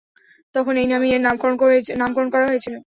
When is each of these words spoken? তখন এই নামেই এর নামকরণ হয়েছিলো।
তখন 0.55 0.73
এই 0.77 0.87
নামেই 0.87 1.11
এর 1.11 1.21
নামকরণ 1.23 1.55
হয়েছিলো। 2.43 2.77